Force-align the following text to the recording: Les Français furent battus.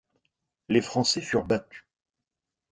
Les 0.67 0.81
Français 0.81 1.21
furent 1.21 1.45
battus. 1.45 1.85